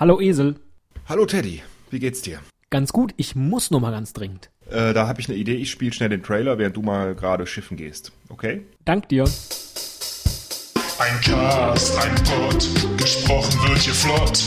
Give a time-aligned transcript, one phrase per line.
[0.00, 0.56] Hallo Esel.
[1.10, 2.38] Hallo Teddy, wie geht's dir?
[2.70, 4.48] Ganz gut, ich muss nur mal ganz dringend.
[4.70, 7.46] Äh, da habe ich eine Idee, ich spiele schnell den Trailer, während du mal gerade
[7.46, 8.10] schiffen gehst.
[8.30, 8.62] Okay?
[8.86, 9.24] Dank dir.
[10.98, 12.66] Ein Cast, ein Pod,
[12.96, 14.42] gesprochen wird hier flott.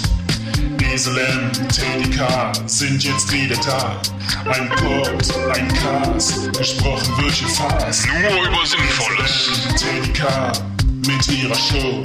[0.92, 4.02] Esel M, Teddy K sind jetzt wieder da.
[4.50, 8.08] Ein Pod, ein Cast, gesprochen wird hier fast.
[8.08, 9.68] Nur über Sinnvolles.
[9.78, 10.52] Teddy K
[11.06, 12.02] mit ihrer Show.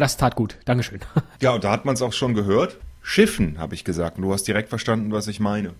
[0.00, 0.58] Das tat gut.
[0.64, 1.00] Dankeschön.
[1.40, 2.76] Ja, und da hat man es auch schon gehört.
[3.02, 4.18] Schiffen, habe ich gesagt.
[4.18, 5.72] Du hast direkt verstanden, was ich meine.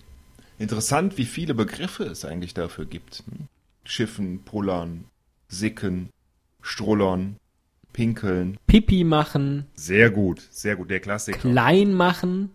[0.58, 3.22] Interessant, wie viele Begriffe es eigentlich dafür gibt.
[3.26, 3.48] Hm?
[3.84, 5.04] Schiffen, Pullern,
[5.48, 6.10] Sicken,
[6.62, 7.36] Strullern,
[7.92, 8.56] Pinkeln.
[8.66, 11.38] Pipi machen, Sehr gut, sehr gut, der Klassiker.
[11.38, 12.50] klein machen,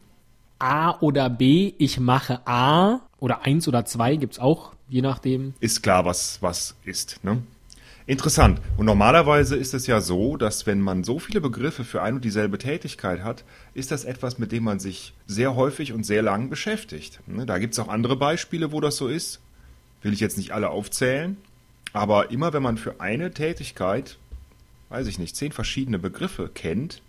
[0.59, 5.53] A oder B, ich mache A oder eins oder zwei gibt's auch, je nachdem.
[5.59, 7.23] ist klar, was was ist.
[7.23, 7.41] Ne?
[8.07, 8.61] Interessant.
[8.77, 12.23] Und normalerweise ist es ja so, dass wenn man so viele Begriffe für ein und
[12.23, 16.49] dieselbe Tätigkeit hat, ist das etwas, mit dem man sich sehr häufig und sehr lang
[16.49, 17.19] beschäftigt.
[17.25, 17.47] Ne?
[17.47, 19.39] Da gibt es auch andere Beispiele, wo das so ist.
[20.03, 21.37] Will ich jetzt nicht alle aufzählen.
[21.93, 24.17] Aber immer wenn man für eine Tätigkeit,
[24.89, 27.01] weiß ich nicht, zehn verschiedene Begriffe kennt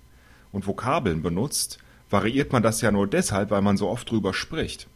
[0.50, 4.86] und Vokabeln benutzt, variiert man das ja nur deshalb, weil man so oft drüber spricht.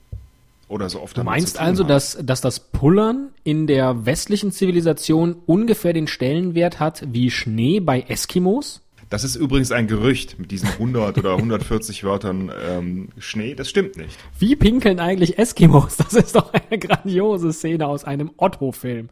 [0.71, 1.91] Oder so oft Du meinst also, hat.
[1.91, 8.03] dass, dass das Pullern in der westlichen Zivilisation ungefähr den Stellenwert hat wie Schnee bei
[8.03, 8.81] Eskimos?
[9.09, 13.57] Das ist übrigens ein Gerücht mit diesen 100 oder 140 Wörtern ähm, Schnee.
[13.57, 14.17] Das stimmt nicht.
[14.39, 15.97] Wie pinkeln eigentlich Eskimos?
[15.97, 19.09] Das ist doch eine grandiose Szene aus einem Otto-Film.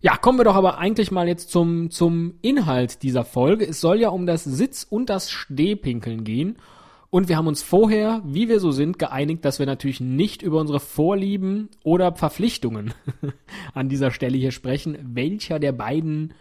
[0.00, 3.68] Ja, kommen wir doch aber eigentlich mal jetzt zum, zum Inhalt dieser Folge.
[3.68, 6.56] Es soll ja um das Sitz- und das Stehpinkeln gehen.
[7.14, 10.58] Und wir haben uns vorher, wie wir so sind, geeinigt, dass wir natürlich nicht über
[10.58, 12.94] unsere Vorlieben oder Verpflichtungen
[13.74, 16.32] an dieser Stelle hier sprechen, welcher der beiden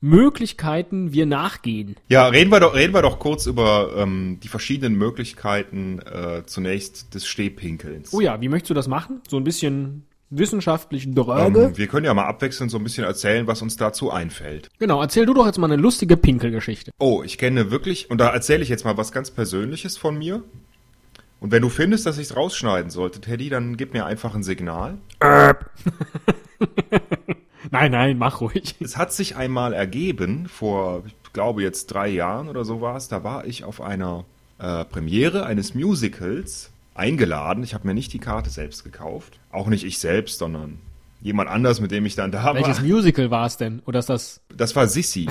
[0.00, 1.96] Möglichkeiten wir nachgehen.
[2.08, 7.12] Ja, reden wir doch, reden wir doch kurz über ähm, die verschiedenen Möglichkeiten äh, zunächst
[7.16, 8.14] des Stehpinkelns.
[8.14, 9.20] Oh ja, wie möchtest du das machen?
[9.26, 11.64] So ein bisschen wissenschaftlich dröge?
[11.64, 14.68] ähm, wir können ja mal abwechselnd so ein bisschen erzählen, was uns dazu einfällt.
[14.78, 16.90] Genau, erzähl du doch jetzt mal eine lustige Pinkelgeschichte.
[16.98, 20.42] Oh, ich kenne wirklich, und da erzähle ich jetzt mal was ganz Persönliches von mir.
[21.38, 24.42] Und wenn du findest, dass ich es rausschneiden sollte, Teddy, dann gib mir einfach ein
[24.42, 24.98] Signal.
[27.70, 28.76] Nein, nein, mach ruhig.
[28.80, 33.08] Es hat sich einmal ergeben, vor, ich glaube jetzt drei Jahren oder so war es,
[33.08, 34.24] da war ich auf einer
[34.58, 37.62] äh, Premiere eines Musicals eingeladen.
[37.62, 39.38] Ich habe mir nicht die Karte selbst gekauft.
[39.50, 40.78] Auch nicht ich selbst, sondern
[41.20, 42.84] jemand anders, mit dem ich dann da Welches war.
[42.84, 43.80] Musical war es denn?
[43.86, 44.40] Oder ist das.
[44.54, 45.28] Das war Sissi.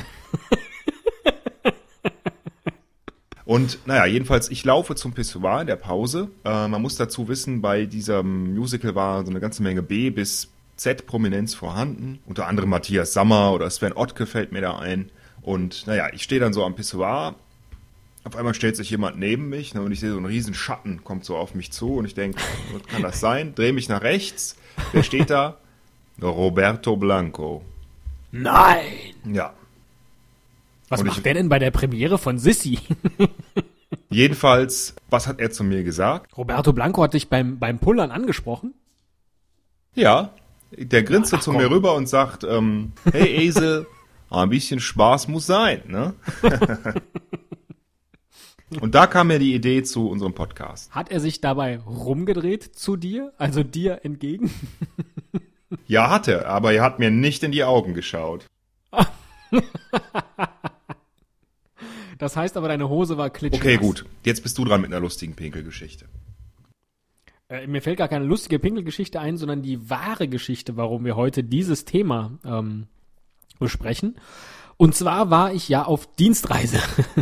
[3.45, 6.29] Und naja, jedenfalls, ich laufe zum Pissoir in der Pause.
[6.43, 10.49] Äh, man muss dazu wissen, bei diesem Musical war so eine ganze Menge B bis
[10.77, 12.19] Z-Prominenz vorhanden.
[12.25, 15.11] Unter anderem Matthias Sammer oder Sven Ottke fällt mir da ein.
[15.41, 17.35] Und naja, ich stehe dann so am Pissoir.
[18.25, 21.03] Auf einmal stellt sich jemand neben mich ne, und ich sehe so einen riesen Schatten,
[21.03, 22.39] kommt so auf mich zu und ich denke,
[22.73, 23.53] was kann das sein?
[23.55, 24.57] Drehe mich nach rechts.
[24.91, 25.57] Wer steht da?
[26.21, 27.63] Roberto Blanco.
[28.31, 28.81] Nein!
[29.31, 29.53] Ja,
[30.89, 32.79] Was Und macht ich- der denn bei der Premiere von Sissy?
[34.09, 36.35] Jedenfalls, was hat er zu mir gesagt?
[36.37, 38.73] Roberto Blanco hat dich beim, beim Pullern angesprochen.
[39.93, 40.31] Ja,
[40.71, 41.61] der grinste Ach, zu komm.
[41.61, 43.87] mir rüber und sagt, ähm, hey Esel,
[44.29, 46.13] ein bisschen Spaß muss sein, ne?
[48.81, 50.91] und da kam mir die Idee zu unserem Podcast.
[50.93, 53.33] Hat er sich dabei rumgedreht zu dir?
[53.37, 54.51] Also dir entgegen?
[55.87, 58.45] Ja, hat er, aber er hat mir nicht in die Augen geschaut.
[62.17, 63.61] Das heißt aber, deine Hose war klitschnass.
[63.61, 66.05] Okay, gut, jetzt bist du dran mit einer lustigen Pinkelgeschichte.
[67.49, 71.43] Äh, mir fällt gar keine lustige Pinkelgeschichte ein, sondern die wahre Geschichte, warum wir heute
[71.43, 72.87] dieses Thema ähm,
[73.59, 74.15] besprechen.
[74.77, 76.79] Und zwar war ich ja auf Dienstreise.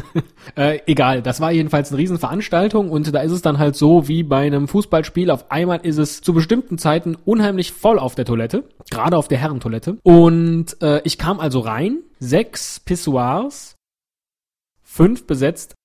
[0.56, 4.24] äh, egal, das war jedenfalls eine Riesenveranstaltung und da ist es dann halt so wie
[4.24, 5.30] bei einem Fußballspiel.
[5.30, 9.38] Auf einmal ist es zu bestimmten Zeiten unheimlich voll auf der Toilette, gerade auf der
[9.38, 9.98] Herrentoilette.
[10.02, 13.76] Und äh, ich kam also rein, sechs Pissoirs,
[14.82, 15.76] fünf besetzt,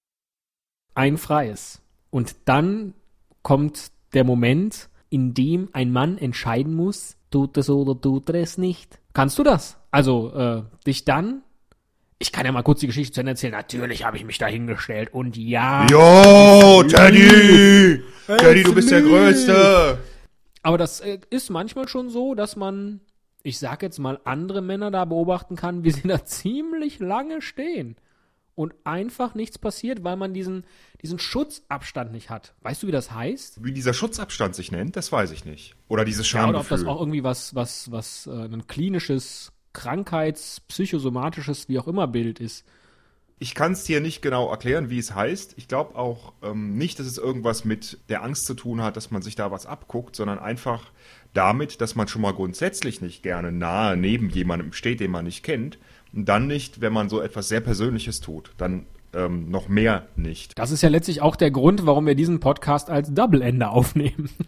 [0.95, 1.83] ein freies.
[2.11, 2.95] Und dann
[3.43, 8.57] kommt der Moment, in dem ein Mann entscheiden muss, tut es oder tut er es
[8.57, 8.99] nicht.
[9.13, 9.77] Kannst du das?
[9.91, 11.43] Also, äh, dich dann.
[12.21, 13.53] Ich kann ja mal kurz die Geschichte zu Ende erzählen.
[13.53, 15.87] Natürlich habe ich mich da hingestellt und ja.
[15.89, 18.03] Jo, Teddy!
[18.27, 19.99] Teddy, du bist der Größte!
[20.63, 23.01] Aber das äh, ist manchmal schon so, dass man,
[23.45, 27.97] ich sag jetzt mal, andere Männer da beobachten kann, wie sie da ziemlich lange stehen.
[28.57, 30.65] und einfach nichts passiert, weil man diesen,
[31.01, 32.55] diesen Schutzabstand nicht hat.
[32.63, 33.63] Weißt du, wie das heißt?
[33.65, 35.77] Wie dieser Schutzabstand sich nennt, das weiß ich nicht.
[35.87, 36.79] Oder dieses Ja, oder ob Schamgefühl.
[36.79, 42.41] das auch irgendwie was, was, was äh, ein klinisches, Krankheits-, psychosomatisches, wie auch immer Bild
[42.41, 42.65] ist.
[43.39, 45.55] Ich kann es dir nicht genau erklären, wie es heißt.
[45.57, 49.13] Ich glaube auch ähm, nicht, dass es irgendwas mit der Angst zu tun hat, dass
[49.13, 50.91] man sich da was abguckt, sondern einfach
[51.35, 55.45] damit, dass man schon mal grundsätzlich nicht gerne nahe neben jemandem steht, den man nicht
[55.45, 55.79] kennt.
[56.13, 58.51] Und dann nicht, wenn man so etwas sehr Persönliches tut.
[58.57, 60.59] Dann ähm, noch mehr nicht.
[60.59, 64.31] Das ist ja letztlich auch der Grund, warum wir diesen Podcast als Double-Ender aufnehmen.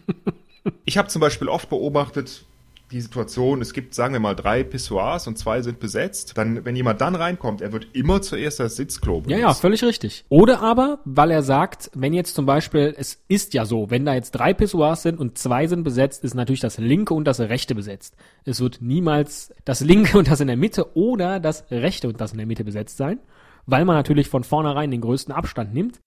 [0.85, 2.45] Ich habe zum Beispiel oft beobachtet,
[2.91, 6.37] die Situation, es gibt, sagen wir mal, drei Pissoirs und zwei sind besetzt.
[6.37, 9.61] Dann, wenn jemand dann reinkommt, er wird immer zuerst das Sitzklo Ja, ja, benutzt.
[9.61, 10.25] völlig richtig.
[10.29, 14.15] Oder aber, weil er sagt, wenn jetzt zum Beispiel, es ist ja so, wenn da
[14.15, 17.75] jetzt drei Pissoirs sind und zwei sind besetzt, ist natürlich das linke und das rechte
[17.75, 18.17] besetzt.
[18.45, 22.33] Es wird niemals das linke und das in der Mitte oder das rechte und das
[22.33, 23.21] in der Mitte besetzt sein,
[23.67, 26.01] weil man natürlich von vornherein den größten Abstand nimmt.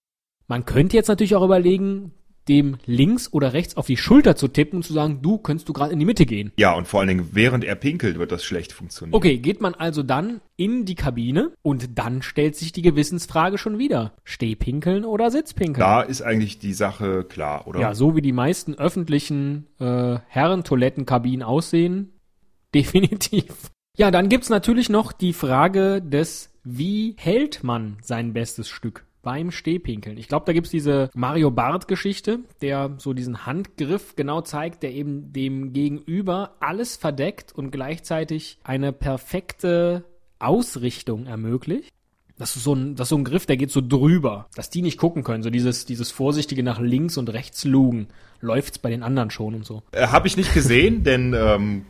[0.47, 2.11] Man könnte jetzt natürlich auch überlegen,
[2.47, 5.73] dem links oder rechts auf die Schulter zu tippen und zu sagen, du könntest du
[5.73, 6.51] gerade in die Mitte gehen.
[6.57, 9.15] Ja, und vor allen Dingen, während er pinkelt, wird das schlecht funktionieren.
[9.15, 13.77] Okay, geht man also dann in die Kabine und dann stellt sich die Gewissensfrage schon
[13.79, 14.13] wieder.
[14.23, 15.79] Stehpinkeln oder Sitzpinkeln?
[15.79, 17.79] Da ist eigentlich die Sache klar, oder?
[17.79, 22.19] Ja, so wie die meisten öffentlichen äh, Herrentoilettenkabinen aussehen,
[22.75, 23.71] definitiv.
[23.97, 29.49] Ja, dann gibt's natürlich noch die Frage des, wie hält man sein bestes Stück beim
[29.49, 30.17] Stehpinkeln?
[30.17, 35.33] Ich glaube, da gibt's diese Mario Barth-Geschichte, der so diesen Handgriff genau zeigt, der eben
[35.33, 40.03] dem Gegenüber alles verdeckt und gleichzeitig eine perfekte
[40.39, 41.89] Ausrichtung ermöglicht.
[42.37, 44.81] Das ist so ein, das ist so ein Griff, der geht so drüber, dass die
[44.81, 45.43] nicht gucken können.
[45.43, 48.07] So dieses, dieses vorsichtige nach links und rechts lugen.
[48.41, 49.83] Läuft's bei den anderen schon und so.
[49.91, 51.85] Äh, Habe ich nicht gesehen, denn ähm,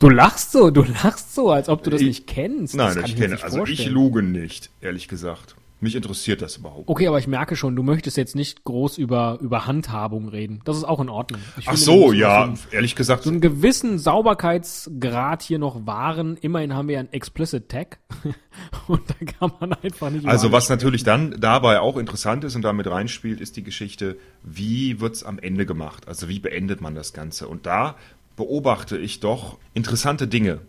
[0.00, 2.74] Du lachst so, du lachst so, als ob du das Ich- nicht kennst.
[2.74, 5.54] nein, das kann ich mir kenne, nicht also ich luge nicht, ehrlich gesagt.
[5.80, 6.88] Mich interessiert das überhaupt.
[6.88, 10.60] Okay, aber ich merke schon, du möchtest jetzt nicht groß über, über Handhabung reden.
[10.64, 11.40] Das ist auch in Ordnung.
[11.58, 16.38] Ich Ach finde, so, ja, So, ehrlich gesagt, so einen gewissen Sauberkeitsgrad hier noch wahren.
[16.40, 17.98] Immerhin haben wir ja einen Explicit Tag.
[18.88, 22.62] und da kann man einfach nicht Also was natürlich dann dabei auch interessant ist und
[22.62, 26.08] damit reinspielt, ist die Geschichte, wie wird's am Ende gemacht?
[26.08, 27.48] Also wie beendet man das Ganze?
[27.48, 27.96] Und da
[28.36, 30.60] beobachte ich doch interessante Dinge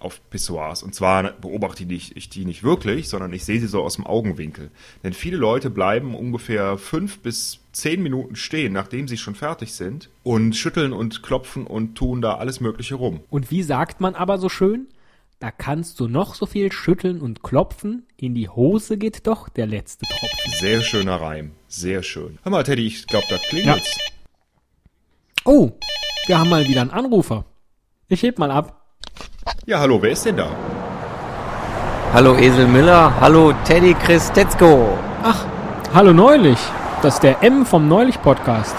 [0.00, 0.82] auf Pissoirs.
[0.82, 4.06] Und zwar beobachte ich, ich die nicht wirklich, sondern ich sehe sie so aus dem
[4.06, 4.70] Augenwinkel.
[5.04, 10.10] Denn viele Leute bleiben ungefähr fünf bis zehn Minuten stehen, nachdem sie schon fertig sind
[10.22, 13.20] und schütteln und klopfen und tun da alles Mögliche rum.
[13.30, 14.88] Und wie sagt man aber so schön?
[15.38, 19.66] Da kannst du noch so viel schütteln und klopfen, in die Hose geht doch der
[19.66, 20.52] letzte Tropfen.
[20.58, 21.52] Sehr schöner Reim.
[21.66, 22.38] Sehr schön.
[22.42, 23.96] Hör mal, Teddy, ich glaube, da klingelt's.
[25.46, 25.70] Oh,
[26.26, 27.46] wir haben mal wieder einen Anrufer.
[28.08, 28.79] Ich heb mal ab.
[29.66, 30.48] Ja, hallo, wer ist denn da?
[32.12, 34.98] Hallo Esel Miller, hallo Teddy Christetzko.
[35.22, 35.44] Ach,
[35.94, 36.58] hallo Neulich.
[37.02, 38.74] Das ist der M vom Neulich-Podcast.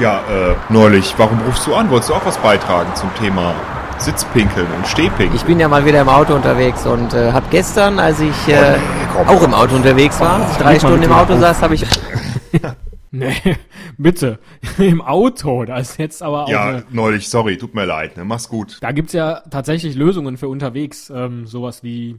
[0.00, 1.90] Ja, äh, neulich, warum rufst du an?
[1.90, 3.54] Wolltest du auch was beitragen zum Thema
[3.98, 5.34] Sitzpinkeln und Stehpinkeln?
[5.34, 8.76] Ich bin ja mal wieder im Auto unterwegs und äh, hab gestern, als ich äh,
[9.14, 9.28] komm.
[9.28, 11.40] auch im Auto unterwegs war, ich drei Stunden im Auto auf.
[11.40, 11.84] saß, habe ich
[13.18, 13.56] Nee,
[13.98, 14.38] bitte.
[14.78, 15.64] Im Auto.
[15.64, 16.48] Da ist jetzt aber auch.
[16.48, 18.24] ja, neulich, sorry, tut mir leid, ne?
[18.24, 18.78] Mach's gut.
[18.80, 21.10] da gibt's ja tatsächlich Lösungen für unterwegs.
[21.10, 22.16] Ähm, sowas wie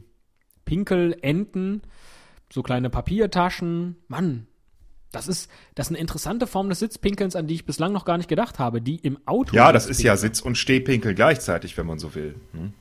[0.64, 1.82] Pinkel, Enten,
[2.52, 3.96] so kleine Papiertaschen.
[4.08, 4.46] Mann,
[5.12, 8.18] das ist, das ist eine interessante Form des Sitzpinkelns, an die ich bislang noch gar
[8.18, 9.56] nicht gedacht habe, die im Auto.
[9.56, 10.34] Ja, das ist ja Sitzpinkeln.
[10.34, 12.34] Sitz- und Stehpinkeln gleichzeitig, wenn man so will.
[12.52, 12.72] Hm?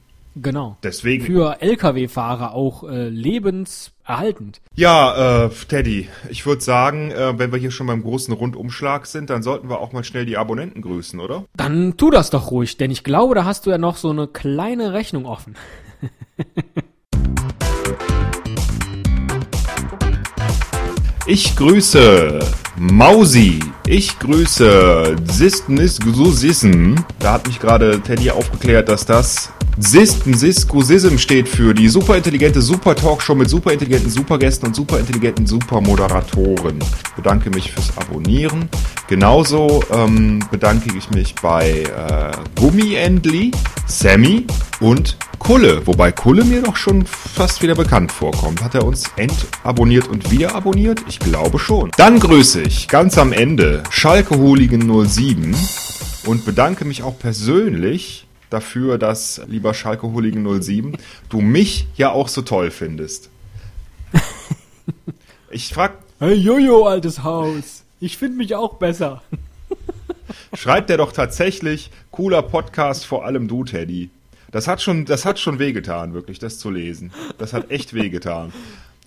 [0.41, 0.77] Genau.
[0.84, 1.25] Deswegen.
[1.25, 4.62] Für Lkw-Fahrer auch äh, lebenserhaltend.
[4.75, 9.29] Ja, äh, Teddy, ich würde sagen, äh, wenn wir hier schon beim großen Rundumschlag sind,
[9.29, 11.46] dann sollten wir auch mal schnell die Abonnenten grüßen, oder?
[11.56, 14.27] Dann tu das doch ruhig, denn ich glaube, da hast du ja noch so eine
[14.27, 15.56] kleine Rechnung offen.
[21.29, 22.39] Ich grüße
[22.77, 23.60] Mausi.
[23.86, 26.96] Ich grüße Sistnis Gusism.
[27.20, 32.96] Da hat mich gerade Teddy aufgeklärt, dass das Sisten Siskusism steht für die superintelligente Super
[32.96, 36.79] Talkshow mit superintelligenten Supergästen und superintelligenten Supermoderatoren.
[36.79, 38.69] Ich bedanke mich fürs Abonnieren.
[39.07, 43.51] Genauso ähm, bedanke ich mich bei äh, Gummi Endli,
[43.86, 44.48] Sammy
[44.79, 45.86] und Kulle.
[45.86, 48.63] Wobei Kulle mir doch schon fast wieder bekannt vorkommt.
[48.63, 51.03] Hat er uns entabonniert und wieder abonniert?
[51.07, 51.91] Ich glaube schon.
[51.98, 55.55] Dann grüße ich ganz am Ende Schalke Hooligan 07
[56.25, 60.98] und bedanke mich auch persönlich dafür, dass, lieber Schalke Hooligan 07,
[61.30, 63.30] du mich ja auch so toll findest.
[65.50, 67.84] Ich frag, Hey Jojo, altes Haus.
[68.01, 69.22] Ich finde mich auch besser.
[70.56, 74.10] schreibt der doch tatsächlich cooler Podcast, vor allem du, Teddy.
[74.51, 77.12] Das hat schon, das hat schon wehgetan, wirklich, das zu lesen.
[77.38, 78.54] Das hat echt wehgetan.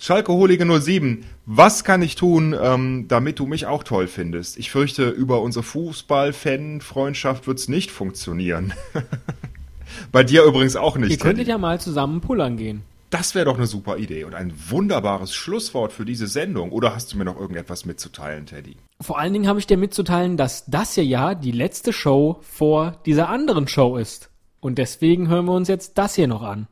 [0.02, 4.56] Schalkeholige 07, was kann ich tun, ähm, damit du mich auch toll findest?
[4.56, 8.72] Ich fürchte, über unsere Fußball-Fan-Freundschaft wird's nicht funktionieren.
[10.10, 11.10] Bei dir übrigens auch nicht.
[11.10, 12.82] Ihr könntet ja mal zusammen pullern gehen.
[13.10, 16.72] Das wäre doch eine super Idee und ein wunderbares Schlusswort für diese Sendung.
[16.72, 18.76] Oder hast du mir noch irgendetwas mitzuteilen, Teddy?
[19.02, 22.96] Vor allen Dingen habe ich dir mitzuteilen, dass das hier ja die letzte Show vor
[23.04, 24.30] dieser anderen Show ist.
[24.60, 26.68] Und deswegen hören wir uns jetzt das hier noch an.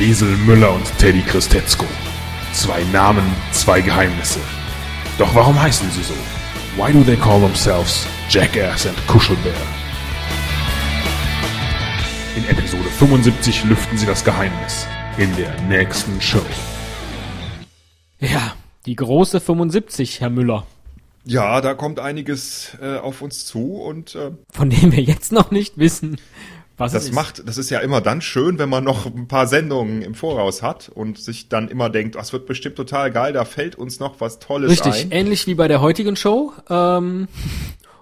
[0.00, 1.84] Esel Müller und Teddy Christetzko.
[2.54, 4.40] Zwei Namen, zwei Geheimnisse.
[5.18, 6.14] Doch warum heißen sie so?
[6.76, 9.52] Why do they call themselves Jackass and Kuschelbär?
[12.34, 14.86] In Episode 75 lüften sie das Geheimnis.
[15.18, 16.40] In der nächsten Show.
[18.20, 18.54] Ja,
[18.86, 20.66] die große 75, Herr Müller.
[21.26, 25.50] Ja, da kommt einiges äh, auf uns zu und äh, Von dem wir jetzt noch
[25.50, 26.16] nicht wissen,
[26.80, 27.14] was das ist.
[27.14, 30.62] macht, das ist ja immer dann schön, wenn man noch ein paar Sendungen im Voraus
[30.62, 34.20] hat und sich dann immer denkt, das wird bestimmt total geil, da fällt uns noch
[34.20, 35.10] was Tolles Richtig, ein.
[35.12, 36.52] ähnlich wie bei der heutigen Show.
[36.68, 37.28] Ähm,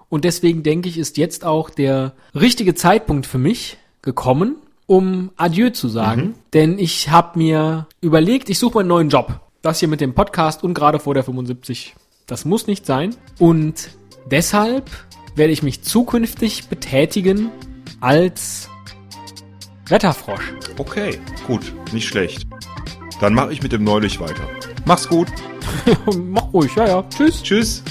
[0.09, 4.55] und deswegen denke ich, ist jetzt auch der richtige Zeitpunkt für mich gekommen,
[4.87, 6.33] um Adieu zu sagen.
[6.53, 9.39] Denn ich habe mir überlegt, ich suche mir einen neuen Job.
[9.61, 11.95] Das hier mit dem Podcast und gerade vor der 75,
[12.25, 13.15] das muss nicht sein.
[13.37, 13.89] Und
[14.31, 14.89] deshalb
[15.35, 17.51] werde ich mich zukünftig betätigen
[17.99, 18.68] als
[19.89, 20.53] Wetterfrosch.
[20.77, 22.47] Okay, gut, nicht schlecht.
[23.19, 24.47] Dann mache ich mit dem Neulich weiter.
[24.85, 25.27] Mach's gut.
[26.23, 27.03] Mach ruhig, ja, ja.
[27.09, 27.43] Tschüss.
[27.43, 27.83] Tschüss.